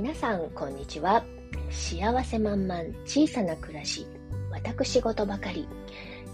[0.00, 1.22] 皆さんこんにちは。
[1.70, 4.06] 幸せ満々小さな暮らし
[4.50, 5.68] 私事ばかり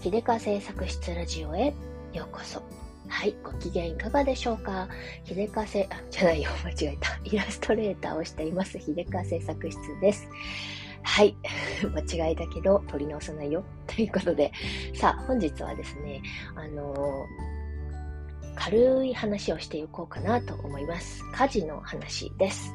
[0.01, 1.73] 秀川製作室ラジオへ
[2.13, 2.63] ようこそ。
[3.09, 4.87] はいご機嫌いかがでしょうか？
[5.25, 6.49] 秀川製あじゃないよ。
[6.63, 7.19] 間違えた。
[7.25, 10.29] イラストレーターをしています秀川製作室です。
[11.03, 11.35] はい。
[12.17, 13.65] 間違えたけど取り直さないよ。
[13.85, 14.49] ということで。
[14.95, 16.21] さあ本日はですね
[16.55, 17.57] あのー
[18.59, 21.21] 軽い話をしていこうかなと思います。
[21.33, 22.73] 家事の話です。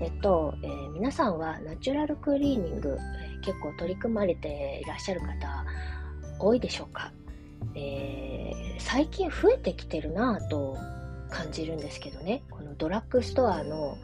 [0.00, 5.64] えっと、えー、皆さんはナチュラルクリーニング、えー、結構取り組まれていらっしゃる方
[6.38, 7.12] 多いでしょうか、
[7.74, 10.76] えー、最近増えてきてるなぁと
[11.30, 13.98] 感じるんですけどね、このドラッグストアの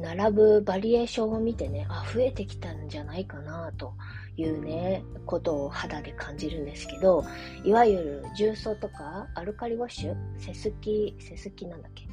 [0.00, 3.92] 並ぶバリエーションを見てね、あ、増えてきたんじゃないかなと
[4.36, 7.24] いうね、ことを肌で感じるんですけど、
[7.64, 12.06] いわゆる重曹とかアルカリウォッシュ、セスキ、セスキなんだっけ？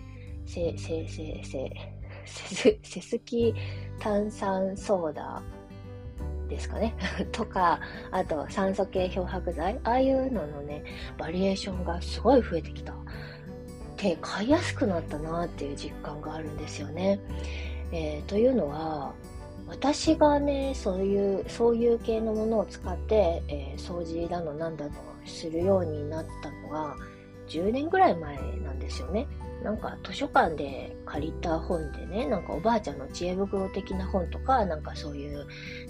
[0.46, 1.72] セ、セ、セ、セ、
[2.26, 3.54] セセスキ
[4.00, 5.42] 炭酸ソーダ
[6.48, 6.96] ですかね？
[7.32, 7.80] とか、
[8.12, 10.84] あと酸素系漂白剤、ああいうののね、
[11.18, 12.94] バリエーションがすごい増えてきた。
[13.98, 17.20] で、買いやすくなったなっていう実感があるんですよね。
[17.92, 19.14] えー、というのは、
[19.68, 24.92] 私がね、そういう、そういう系のものを使って、えー、掃除だのなんだの
[25.26, 26.96] するようになったのが、
[27.48, 29.28] 10年ぐらい前なんですよね。
[29.64, 35.46] なんか図書館で借りた本でね、なんかおばあちゃんの知恵袋的な本とか、なんかそういう、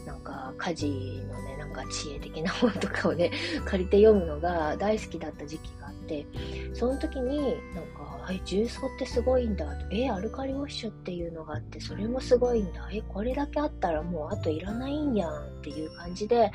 [0.05, 0.88] なんか家事
[1.31, 3.31] のね、なんか知恵的な本とかをね、
[3.66, 6.25] 借りて読むのが大好きだった時期があって、
[6.73, 9.66] その時になんかえ、重曹ってすごいんだ。
[9.91, 12.88] え、アルカリウォッシュっていうのがあって、それもすごいんだ。
[12.91, 16.52] え、これだけあったらもうあといらないんやんっていう感じで、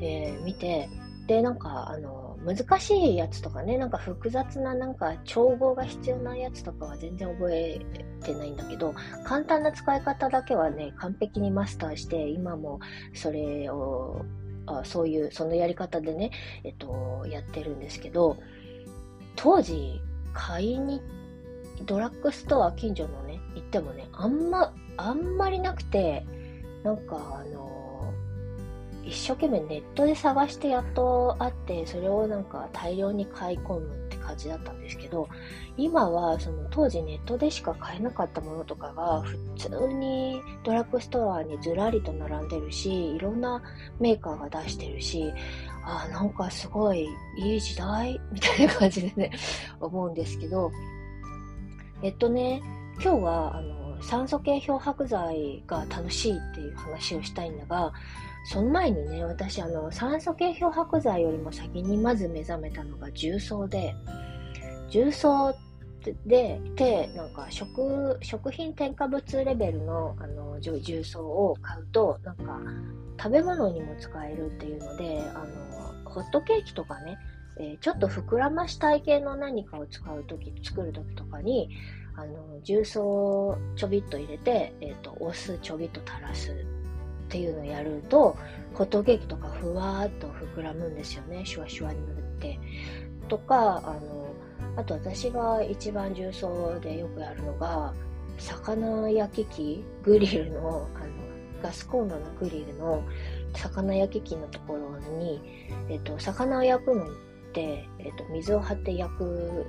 [0.00, 0.88] えー、見て、
[1.26, 7.80] で、なんか、あの、難しいやつとかね、なんか複雑ななんか調合が必要なやつとかは全然覚え
[8.24, 12.80] てないんだけど、簡単な使い方だけはね、完璧にマスターして、今も
[13.14, 14.24] それを、
[14.66, 16.30] あそういう、そのやり方でね、
[16.64, 18.36] えっと、やってるんですけど、
[19.36, 20.00] 当時、
[20.32, 21.00] 買いに、
[21.86, 26.24] ドラッグストア近所のね、行ってもね、あんま、あんまりなくて、
[26.82, 28.12] なんかあの
[29.04, 35.28] 一生懸命ネットで探してやっとあって、それをなんか大量に買い込むって感じだったんですけど、
[35.76, 43.62] 今はその当時ネットでしか買えなかったものとかが普通にドラッグストアにずらりと並んでるし、いろんな
[43.98, 45.32] メーカーが出してるし、
[45.84, 47.08] あなんかすごい
[47.38, 49.32] いい時代みたいな感じでね、
[49.80, 50.70] 思うんですけど、
[52.02, 52.62] えっとね、
[53.02, 57.92] 今日はあの酸素系漂白剤が楽しいっていう話をしたいんだが、
[58.44, 63.94] その前にね、私あの酸素系漂白剤よりも先にまず目覚めたのが重曹で、
[64.90, 65.54] 重曹
[66.26, 72.58] で、で、なんか食、食品添加物レベルのあの重曹を買うと、なんか
[73.18, 75.44] 食べ物にも使えるっていうので、あ
[76.04, 77.18] の、ホットケーキとかね、
[77.58, 81.70] えー、ちょっと膨らましたい系の何かを使うとき、作るときとかに、
[82.14, 86.54] あの、重曹をちょびっと入れて、え、ー、と、お酢ちょびっと垂らすっ
[87.28, 88.36] ていうのをやると、
[88.74, 92.58] ホットケーキとかふわーっと膨らむんですよね、シュワシュワに塗って。
[93.28, 94.34] とか、あの、
[94.76, 97.94] あと私が一番重曹でよくやるのが、
[98.38, 101.22] 魚焼き器、グリルの、あの、
[101.62, 103.02] ガスコンロのグリルの
[103.54, 105.40] 魚焼き器のところに、
[105.88, 107.08] えっと、魚を焼くのっ
[107.52, 109.66] て、えっと、水を張って焼く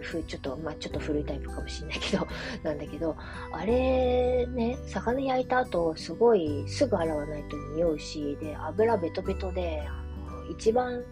[0.00, 2.26] ふちょっと、まあ、ちょっと古いタイプかもしれないけど、
[2.62, 3.16] なんだけど、
[3.52, 11.02] あれね、魚焼いた後、すごいすぐ洗わないと匂うし、で、油ベトベトで、あの一番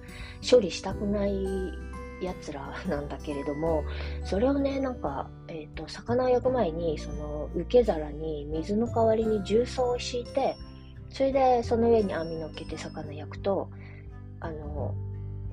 [0.48, 1.44] 処理したくない
[2.21, 3.84] やつら なんだけれども、
[4.25, 10.56] それをね、なんか、えっ、ー、と、魚を焼く前に、その、受け皿に水の代わりに重曹を敷いて、
[11.10, 13.71] それでその上に網のっけて魚焼くと、
[14.41, 14.94] あの、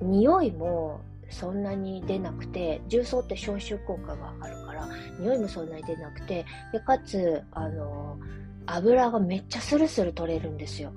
[0.00, 1.00] 匂いも
[1.30, 4.88] そんなに出なくて、重曹って消臭効果があるから、
[5.18, 8.18] 匂いもそんなに出なくて、で、かつ、あの、
[8.66, 10.92] 油がめっちゃスルスル取れるんですよ。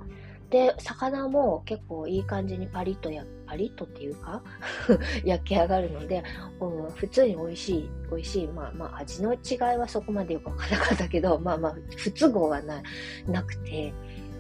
[0.50, 4.42] で、魚も結構いい感じにパリッとや、パリッとっていうか
[5.24, 6.24] 焼き上がるので、
[6.60, 8.48] うん、普通に美味しい、美味しい。
[8.48, 12.82] まあまあ味の違いはそこまでよくわからなかったけど、まあまあ不都合はな、
[13.28, 13.94] なくて。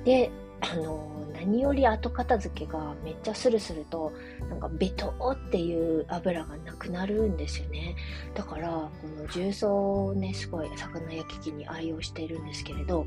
[0.03, 4.11] で、あの、何より後片付けがめっちゃスルスルと、
[4.49, 7.95] なんかベトっていう油がなくなるんですよね。
[8.33, 13.05] だから、この重曹をね、すごい魚焼き器に愛用しているんですけれど、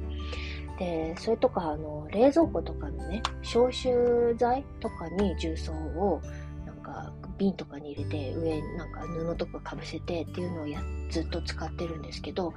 [0.78, 6.22] で、それとか、あの、冷蔵庫とかのね、消臭剤とかに重曹を、
[6.64, 12.54] なんか、瓶とかに入れて、上になんか布とかかぶせてっていうのをやずっと使ってるんですけど、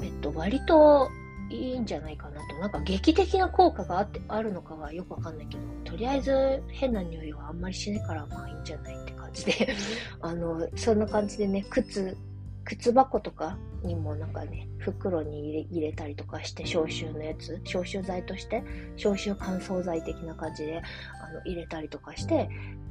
[0.00, 1.08] えっと、割と
[1.50, 2.56] いいんじゃないかなと。
[2.58, 9.68] なんか劇的な効果があってあるのかはよくわかんないけど、とりあえず変な匂いはあんまりしないからまあいいんじゃないって感じで、
[10.20, 12.16] あの、そんな感じでね、靴、
[12.64, 18.62] 靴箱とかにもなんかね、袋に入れ入れたりとかして、消臭のやつ、消臭剤として、
[18.96, 20.82] 消臭乾燥剤的な感じで
[21.22, 22.48] あの入れたりとかして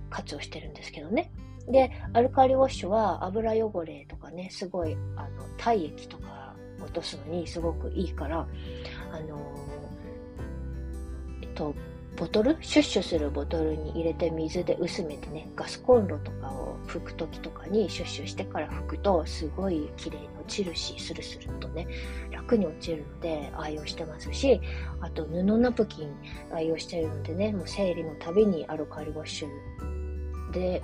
[0.09, 1.31] 活用してるんですけどね。
[1.69, 6.46] で、アルカリウォッシュは油汚れとかね、すごい、あの、体液とか
[6.81, 8.47] 落とすのにすごくいいから、
[9.11, 9.39] あの
[11.41, 11.73] えっと、
[12.15, 12.57] ボトル？
[12.61, 21.87] シュッシュするボトルに入れて水で薄めてね、ガスコンロとかを拭くときとかにシュッシュしてから拭くと、すごい綺麗に落ちるし、スルスルとね、
[22.31, 24.59] 楽に落ちるので愛用してますし、
[25.01, 26.15] あと布ナプキン
[26.51, 29.49] 愛用してるのでね、もう生理のたびにアルカリウォッシュ
[30.57, 30.81] で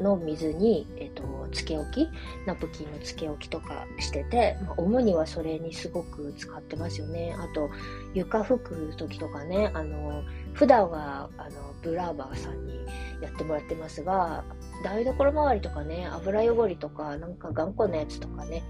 [0.00, 1.22] の水に、えっと、
[1.52, 2.08] つけ置き
[2.46, 7.34] ナプキンのつけ置きとかしてて、まあ、主にはそれにすごく使ってますよね。
[7.38, 7.70] あと
[8.14, 10.24] 床拭く時とかねあの
[10.54, 12.74] 普段はあのブラーバーさんに
[13.20, 14.44] やってもらってますが
[14.82, 18.62] 台所周りとかね油汚れとかなんか頑固なやつとかね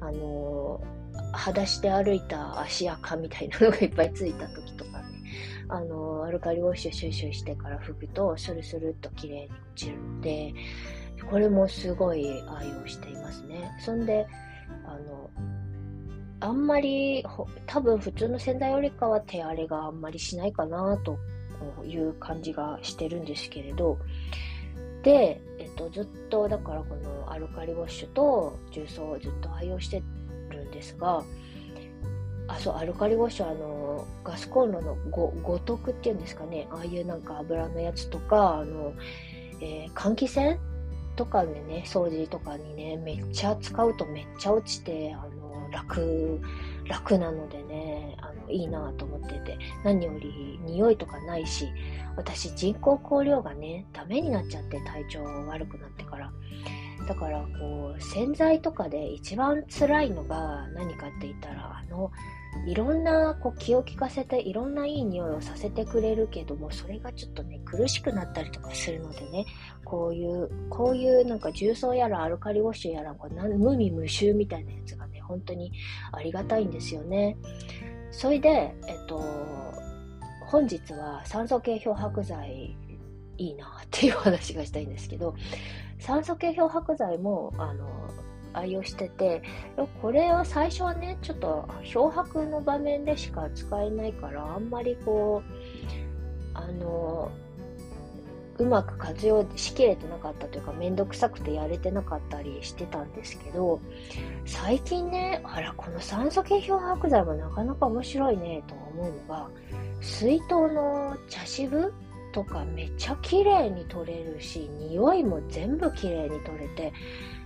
[0.00, 0.80] あの
[1.32, 4.84] 裸足で歩いた足垢みたいなのがいっぱいついた時と
[5.68, 10.54] あの、アルカリウォッシュシュシュしてから拭くと、スルスルっと綺麗に落ちるので、
[11.30, 13.70] これもすごい愛用していますね。
[13.80, 14.26] そんで、
[14.86, 15.30] あの、
[16.40, 17.24] あんまり、
[17.66, 21.18] 多分普通の洗剤よりかは手荒れがあんまりしないかなと
[21.84, 23.98] いう感じがしてるんですけれど、
[25.02, 30.02] で、えっと、ずっとだからこのアルカリウォッシュと重曹をずっと愛用して
[30.50, 31.22] るんですが、
[32.46, 33.77] あ、そう、アルカリウォッシュあの、
[34.24, 38.92] ガスコンロのご、ごとくっていうんですかね、ああいうなんか油のやつとか、あの、
[39.60, 40.58] えー、換気扇
[41.16, 46.40] とかでね、掃除とかにね、めっちゃ使うとめっちゃ落ちて、あの、楽、
[46.88, 51.68] 楽なのでね、あの、いいなと思ってて、何より匂いとかないし、
[52.16, 56.32] 私人工香料がね、ダメになっちゃって体調悪くなってから。
[57.06, 62.10] だからこう洗剤とかで一番辛いのが何かって言ったらあの
[62.66, 69.46] いろんなこう気を利かせていろんないい匂いをさせてくれるけどもそれがちょっとね苦しくなったりとかするのでね
[69.84, 75.72] こういうこういうなんか重曹やらアルカリウォッシュやらこう無味無臭みたいなやつがね本当に
[76.12, 77.36] ありがたいんですよね。
[78.10, 79.22] それでえっと
[80.46, 82.76] 本日は酸素系漂白剤
[83.36, 85.34] いいなっていう話がしたいんですけど
[85.98, 87.86] 酸素系漂白剤もあの
[88.52, 89.42] 愛用してて
[90.02, 97.30] これは最初はねちょっと漂白の場面でしか使えないからあんまりこうあの
[98.58, 103.80] うまく活用しきれてなかったというかめんどくさくてやれてなかったりしてたんですけど
[104.44, 109.48] 最近ねあらこの酸素系漂白剤もなかなか面白いねと思うのが
[110.00, 111.94] 水筒の茶渋
[112.32, 116.92] とかめっちゃ綺麗に取れるし匂いも全部綺麗に取れて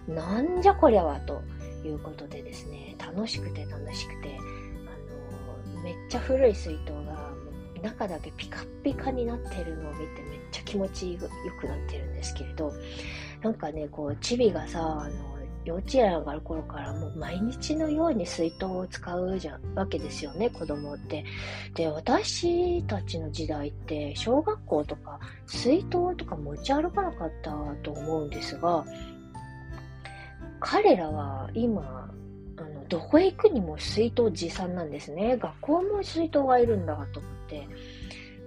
[0.08, 1.42] なんじゃこりゃはと
[1.84, 7.32] いうことでですね楽しくて楽しくてあのめっちゃ古い水筒が
[7.82, 11.18] 中だけピカピカになってるのを見てめっちゃ気持ちよ
[11.60, 12.72] くなってるんですけれど
[13.42, 15.32] なんかねこうチビがさあの
[15.64, 21.24] 幼稚園上がる頃からもう毎日のように水筒を使うじゃわけですよね、子供って。
[21.74, 28.84] で、私たちの時代って小学校とか水筒とか持ち歩かなかったと思うんですが、
[30.62, 32.10] 彼らは今、
[32.56, 35.36] あのどこへ行くにも水筒持参なんですね。
[35.36, 37.68] 学校も水筒がいるんだと思って。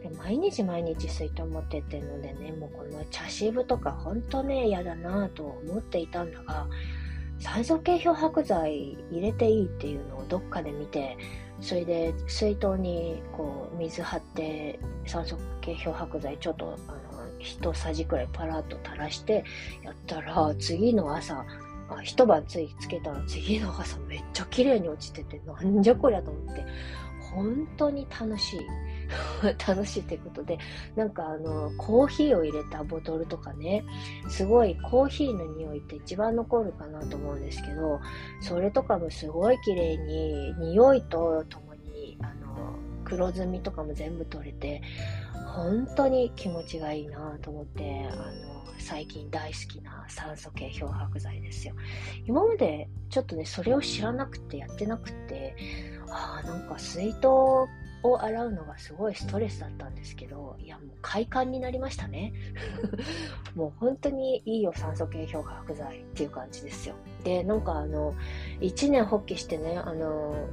[0.01, 6.67] で毎日毎日水筒持ってってるのでね、もうこの茶渋とか本当ね、嫌だなと思っていたんだが、
[7.39, 11.17] 酸素系漂白剤入れていいっていうのをどっかで見て
[11.61, 16.99] それで水筒にこう水張って酸素系漂白剤ちょっとあの
[17.39, 19.43] 一さじくらいパラッと垂らして
[19.83, 21.45] やったら次の朝
[21.97, 26.65] あ一晩ついつけたら次の朝めっちゃ綺麗に落ちててなんじゃこりゃと思って。
[27.35, 28.59] 本当に楽しい。
[29.67, 30.57] 楽しいってことで、
[30.95, 33.83] なんかあの、コーヒーを入れたボトルとかね、
[34.29, 37.99] すごいコーヒーの匂いって一番残るかなと思うんですけど、
[38.41, 42.73] それとかもすごい綺麗に、匂いとともに、あの、
[43.03, 44.81] 黒ずみとかも全部取れて、
[45.45, 51.73] 本当に気持ちがいいなと思って、あの、最近大好きな酸素系漂白剤ですよ。
[52.27, 55.55] 今までちょっとね、それを知らなくてやってなくて、
[56.07, 57.67] ああ、なんか水筒を
[58.21, 62.31] 洗うのがすごいストレスだったんですけど、いやもう快感になりましたね。
[63.55, 66.93] もう本当にいいよ酸素系漂白剤っていう感じですよ。
[67.23, 68.13] で、なんかあの、
[68.61, 70.47] 一年発起してね、あの、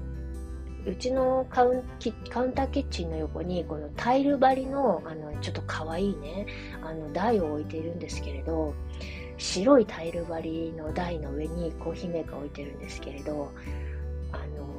[0.84, 1.82] うちのカウン
[2.28, 6.46] カウンターキッチンの横にこのタイル張りのあのちょっと可愛いね
[6.82, 8.74] あの台を置いているんですけれど
[9.38, 13.52] 白いタイル張りの台の上にコーヒーメーカーを置いてるんですけれど
[14.32, 14.72] あの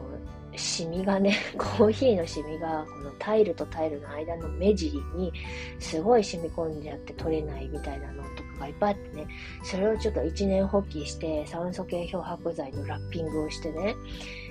[0.56, 5.32] シミがね コーヒーのシミがこのタイルとタイルの間の目尻に
[5.80, 9.28] すごい染み込んじゃって取れないみたいなのとかがいっぱいあってね
[9.64, 13.96] それをちょっと一年発起して酸素系漂白剤のラッピングをしてね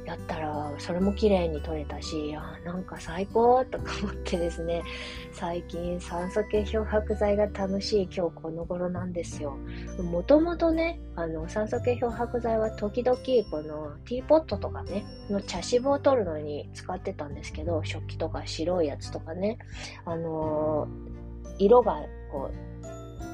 [0.04, 4.82] やったら、それも綺麗に撮れたし、あなんか最高とか思ってですね、
[5.32, 9.56] 最近酸素系漂白剤が楽しい今日この頃なんですよ。
[10.02, 13.16] もともとね、あの、酸素系漂白剤は時々
[13.50, 19.58] このティーポットとかね、の茶渋を取るのに使ってたんですけど、食器とか白いやつとかね、
[20.04, 21.96] あのー、色が
[22.32, 22.71] こう、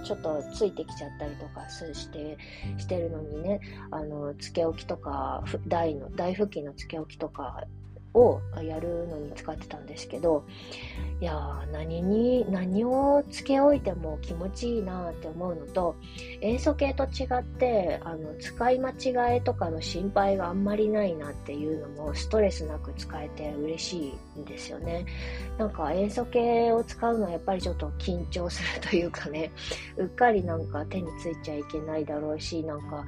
[0.04, 2.38] ちょっとついてきちゃったりとかして
[2.76, 7.64] してるのにねあのつけ置きとか台の台拭きのつけ置きとか
[8.18, 10.44] をやるのに使ってたんですけど
[11.20, 11.34] いや
[11.72, 15.96] 何に何をつけ置いても気持ちいいなって思うのと
[16.40, 25.04] 塩素系と違ってあの使い間違えとかの心配があんまりないなっていうのもストレスなく使えて嬉しいんですよね。
[25.58, 29.50] なんか塩素系を使うのはやっぱりちょっと緊張するというかね
[29.96, 33.04] うっかりなんか手についちゃいけないだろうしなんか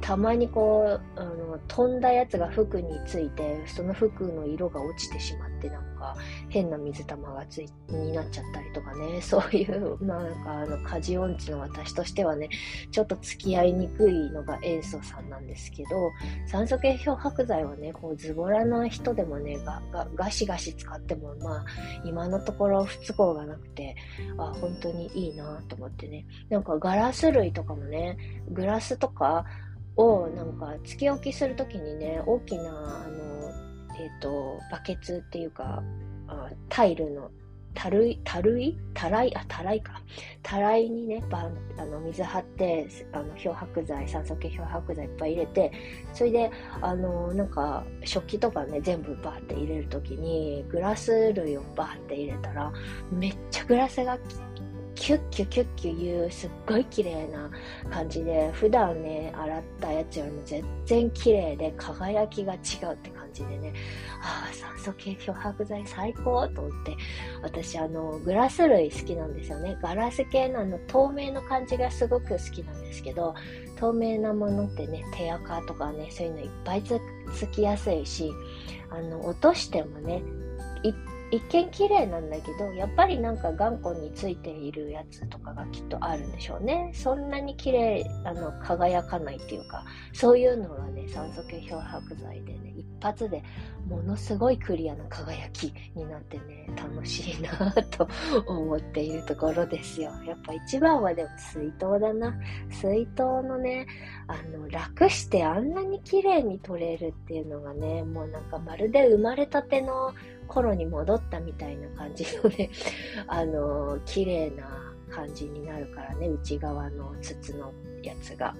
[0.00, 6.16] たまにこうあの飛んだやつが服についてその服の色が落ちてしまってなんか
[6.48, 9.20] 変な水玉がついになっちゃったりとかね。
[9.22, 12.48] そういうなんかあの家事音痴の私としてはね
[12.90, 16.10] ちょっと付き合いにくいのが塩素さんなんですけど
[16.46, 21.64] 酸素系漂白剤はねこうズボラな人でもねががガシガシ使ってもまあ
[22.04, 23.96] 今のところ不都合がなくて
[24.38, 26.26] あ本当にいいなと思ってね。
[26.48, 28.16] なんかガラス類とかもね
[28.48, 29.44] グラスとか
[29.96, 33.50] をなんかつけ置きするときにね大きなあの、
[33.98, 35.82] え、ー、とバケツっていうか
[36.28, 37.30] あタイルの
[37.74, 38.76] たるい、たるい？
[38.94, 40.02] たらい、あ、たらいか。
[40.42, 45.72] たらいにね、バン、あの、水張って、あの、漂白剤、酸素系漂白剤いっぱい入れて、
[46.12, 52.72] それで、あの、なんか、食器とかね、全部バーって入れるときに、グラス類をバーって入れたら、
[53.12, 54.18] めっちゃグラスが
[54.94, 57.50] キュッキュキュッキュ言うすっごい綺麗な
[57.90, 62.58] 感じで普段ね洗ったやつよりも全然綺麗で輝きが違う
[62.92, 63.72] って感じでね。
[64.22, 66.96] ああ酸素系漂白剤最高と思って。
[67.42, 69.78] 私あのグラス類好きなんですよね。
[69.82, 73.34] ガラス系のあの透明の感じがすごく好きなんですけど
[73.76, 77.00] 透明なものってね手垢とかねそういうのいっぱいつ
[77.34, 78.32] つきやすいし
[78.90, 80.22] あの落としてもね
[80.82, 80.94] いっ
[81.30, 86.90] 一見綺麗なんだけどやっぱりなんか頑固についているやつとかがきっとあるんでしょうね。
[86.92, 93.42] そんなに綺麗あの輝かないっていうかそういうのはね酸素系漂白剤でね一発で
[93.88, 98.08] ものすごいクリアな輝きになってね楽しいなと
[98.46, 100.10] 思っているところですよ。
[100.26, 102.34] やっぱ一番はでも水筒だな。
[102.70, 103.86] 水筒のね
[104.26, 110.12] あの楽してあんなに綺麗に取れるっていうのがねもうなんかまるで生まれたての
[110.50, 112.70] 頃に戻ったみたいな感じのね、
[113.28, 118.54] あの、綺麗な感じになるからね、内側の筒のやつが。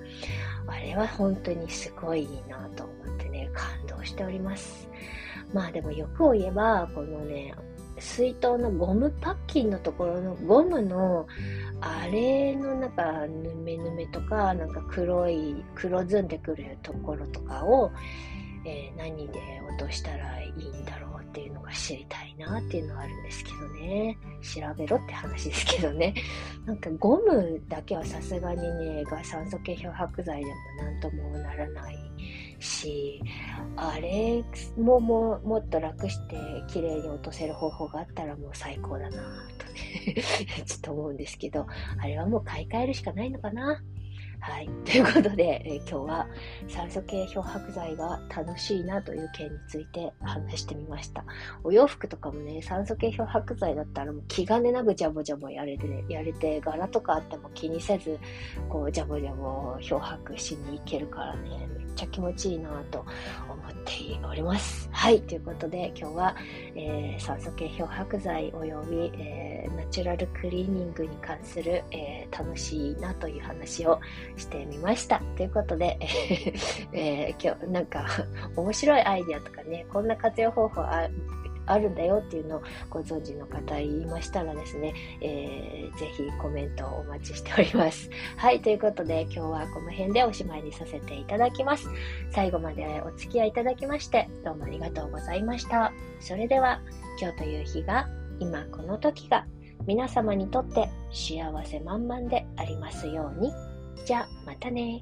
[0.67, 4.89] あれは本当にすごいいいなと思ってね、感動しております。
[5.53, 7.53] まあでも欲を言えば、このね、
[7.99, 11.27] 水筒のゴムパッキンのところのゴムの
[11.81, 17.91] あれのなんかぬめぬめとかなんか黒い黒ずんでくるところとかを、
[18.65, 21.10] えー、何で落としたらいいんだろう
[21.71, 24.19] が知りたいなっていうのはあるんですけどね。
[24.43, 26.15] 調べろって話ですけどね。
[26.67, 31.97] なんかゴムだけはさすがにね、が酸素系漂白剤でもなんともならない
[32.59, 33.23] し、
[33.77, 34.45] あれ
[34.77, 36.37] もももっと楽して
[36.69, 40.15] 綺麗に落とせる方法があったらもう最高だなとね、
[40.67, 41.67] ちょっと思うんですけど、
[41.99, 43.81] あれはもう買い替えるしかないのかな。
[44.41, 44.69] はい。
[44.85, 46.27] ということで、えー、今日は
[46.67, 51.25] 酸素系漂白剤が楽しいなという件について話してみました。
[51.63, 58.19] お洋服とかもね、酸素系漂白剤だったらもう気兼ねなくジャボジャボやれて、やれて、柄とかあっても気にせず、
[58.69, 63.05] こう、ジャボジャボ漂白しに行けるからね、めっちゃ気持ちいいなと
[63.49, 64.89] 思っております。
[64.93, 65.21] はい。
[65.23, 66.37] ということで、今日は、
[66.75, 74.01] えー、酸素系漂白剤及び、えー、ナチュラルクリーニングに関する、えー、楽しいなという話を
[74.41, 75.21] してみました。
[75.37, 75.99] ということで、
[76.93, 78.07] えー、今日なんか
[78.57, 81.09] 面白いアイディアとかね、こんな活用方法あ
[81.67, 88.11] あるんだよっていうのをご存知の方いましたらですね、えー、ぜひコメントをお待ちしております。
[88.37, 91.89] はい、ということで今日はこの辺でおしまいにさせていただきます。
[92.31, 95.93] 最後までお付き合いいただきましてどうもありがとうございました。
[96.19, 96.81] それでは
[97.21, 98.09] 今日という日が
[98.41, 99.47] 今この時が
[99.87, 103.70] 皆様にとって幸せ満々でありますように。
[104.11, 105.01] じゃまたね。